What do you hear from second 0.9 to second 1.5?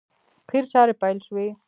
پیل شوې!